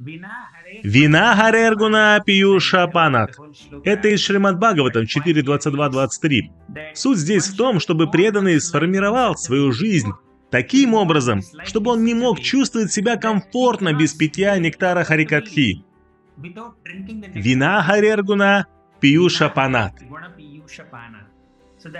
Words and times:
Вина 0.00 1.34
Харергуна 1.34 2.22
Пиюша 2.24 2.86
Панат. 2.86 3.36
Это 3.82 4.08
из 4.08 4.20
Шримад 4.20 4.56
Бхагаватам 4.60 5.02
4.22.23. 5.04 6.94
Суть 6.94 7.18
здесь 7.18 7.48
в 7.48 7.56
том, 7.56 7.80
чтобы 7.80 8.08
преданный 8.08 8.60
сформировал 8.60 9.36
свою 9.36 9.72
жизнь 9.72 10.12
таким 10.52 10.94
образом, 10.94 11.42
чтобы 11.64 11.90
он 11.90 12.04
не 12.04 12.14
мог 12.14 12.38
чувствовать 12.38 12.92
себя 12.92 13.16
комфортно 13.16 13.92
без 13.92 14.14
питья 14.14 14.56
нектара 14.58 15.02
Харикатхи. 15.02 15.82
Вина 16.36 17.82
Харергуна 17.82 18.66
Пиюша 19.00 19.48
Панат. 19.48 19.94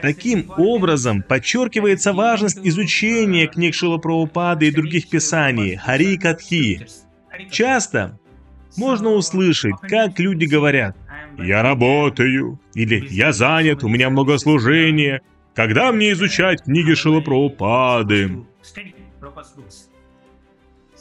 Таким 0.02 0.52
образом, 0.56 1.22
подчеркивается 1.22 2.12
важность 2.12 2.60
изучения 2.62 3.48
книг 3.48 3.74
Шилапрабхупады 3.74 4.68
и 4.68 4.70
других 4.70 5.08
писаний, 5.08 5.74
Хари 5.74 6.16
Катхи. 6.16 6.86
Часто 7.50 8.18
можно 8.77 9.11
услышать, 9.11 9.75
как 9.81 10.18
люди 10.18 10.44
говорят 10.44 10.96
«Я 11.39 11.62
работаю» 11.62 12.61
или 12.75 13.07
«Я 13.11 13.32
занят, 13.32 13.85
у 13.85 13.89
меня 13.89 14.11
много 14.11 14.39
служения». 14.39 15.22
Когда 15.54 15.90
мне 15.90 16.12
изучать 16.12 16.62
книги 16.62 16.95
Шилапрабхупады? 16.95 18.45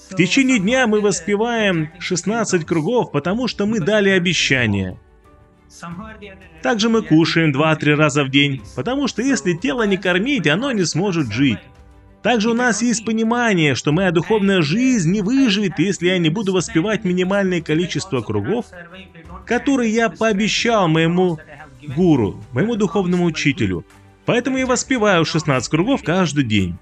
В 0.09 0.16
течение 0.16 0.58
дня 0.58 0.88
мы 0.88 0.99
воспеваем 0.99 1.91
16 1.99 2.66
кругов, 2.66 3.11
потому 3.11 3.47
что 3.47 3.67
мы 3.67 3.80
дали 3.80 4.09
обещание– 4.09 4.99
также 6.61 6.89
мы 6.89 7.02
кушаем 7.02 7.52
2-3 7.52 7.95
раза 7.95 8.23
в 8.23 8.30
день, 8.30 8.61
потому 8.75 9.08
что 9.08 9.22
если 9.22 9.53
тело 9.53 9.83
не 9.83 9.97
кормить, 9.97 10.47
оно 10.47 10.72
не 10.72 10.85
сможет 10.85 11.31
жить. 11.31 11.59
Также 12.23 12.49
у 12.49 12.53
нас 12.53 12.81
есть 12.81 13.05
понимание, 13.05 13.76
что 13.76 13.91
моя 13.91 14.12
духовная 14.12 14.62
жизнь 14.62 15.12
не 15.12 15.21
выживет, 15.21 15.80
если 15.80 16.08
я 16.08 16.17
не 16.17 16.30
буду 16.30 16.53
воспевать 16.53 17.03
минимальное 17.03 17.62
количество 17.62 18.21
кругов, 18.21 18.66
которые 19.45 19.94
я 19.94 20.09
пообещал 20.09 20.88
моему 20.88 21.39
гуру, 21.95 22.44
моему 22.52 22.75
духовному 22.75 23.25
учителю. 23.25 23.86
Поэтому 24.25 24.58
я 24.58 24.66
воспеваю 24.66 25.23
16 25.25 25.69
кругов 25.69 26.03
каждый 26.03 26.44
день. 26.44 26.78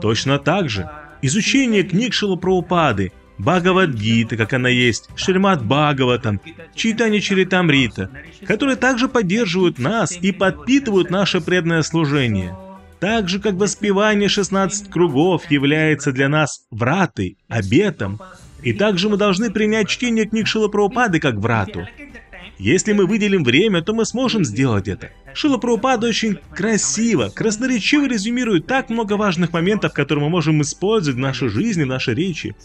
Точно 0.00 0.38
так 0.38 0.68
же, 0.68 0.88
изучение 1.22 1.82
книг 1.82 2.14
Шилапраупады, 2.14 3.12
Бхагавадгита, 3.38 4.36
как 4.36 4.52
она 4.52 4.68
есть, 4.68 5.08
Шримад 5.16 5.64
Бхагаватам, 5.64 6.40
Читани 6.74 7.20
Чаритамрита, 7.20 8.10
которые 8.46 8.76
также 8.76 9.08
поддерживают 9.08 9.78
нас 9.78 10.12
и 10.12 10.32
подпитывают 10.32 11.10
наше 11.10 11.40
преданное 11.40 11.82
служение. 11.82 12.56
Так 13.00 13.28
же, 13.28 13.40
как 13.40 13.54
воспевание 13.54 14.28
16 14.28 14.90
кругов 14.90 15.50
является 15.50 16.12
для 16.12 16.28
нас 16.28 16.66
вратой, 16.70 17.38
обетом, 17.48 18.20
и 18.62 18.72
также 18.72 19.08
мы 19.08 19.16
должны 19.16 19.50
принять 19.52 19.88
чтение 19.88 20.26
книг 20.26 20.48
Шила 20.48 20.68
Прабхупады 20.68 21.20
как 21.20 21.36
врату. 21.36 21.86
Если 22.58 22.92
мы 22.92 23.06
выделим 23.06 23.44
время, 23.44 23.82
то 23.82 23.94
мы 23.94 24.04
сможем 24.04 24.44
сделать 24.44 24.88
это. 24.88 25.10
Шила 25.32 25.58
Прабхупада 25.58 26.08
очень 26.08 26.38
красиво, 26.52 27.30
красноречиво 27.32 28.08
резюмирует 28.08 28.66
так 28.66 28.90
много 28.90 29.12
важных 29.12 29.52
моментов, 29.52 29.92
которые 29.92 30.24
мы 30.24 30.30
можем 30.30 30.60
использовать 30.62 31.16
в 31.16 31.20
нашей 31.20 31.48
жизни, 31.50 31.84
в 31.84 31.88
нашей 31.88 32.14
речи. 32.14 32.56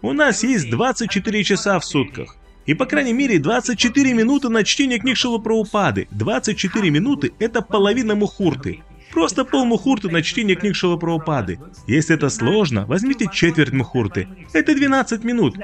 У 0.00 0.12
нас 0.12 0.44
есть 0.44 0.70
24 0.70 1.42
часа 1.42 1.80
в 1.80 1.84
сутках. 1.84 2.36
И 2.66 2.74
по 2.74 2.84
крайней 2.86 3.12
мере 3.12 3.38
24 3.38 4.12
минуты 4.12 4.48
на 4.48 4.62
чтение 4.62 5.00
книг 5.00 5.16
Шилапраупады. 5.16 6.06
24 6.12 6.90
минуты— 6.90 7.32
это 7.40 7.62
половина 7.62 8.14
мухурты. 8.14 8.82
Просто 9.12 9.44
пол 9.44 9.64
мухурты 9.64 10.10
на 10.10 10.22
чтение 10.22 10.56
книг 10.56 10.76
Шилапраупады. 10.76 11.58
Если 11.86 12.14
это 12.14 12.28
сложно, 12.28 12.86
возьмите 12.86 13.28
четверть 13.32 13.72
мухурты. 13.72 14.28
Это 14.52 14.74
12 14.74 15.24
минут. 15.24 15.56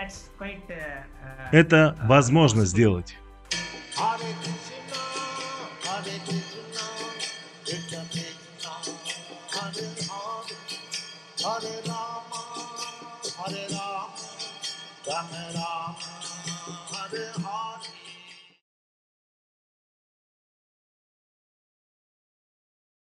Это 1.50 1.96
возможно 2.04 2.64
сделать. 2.64 3.16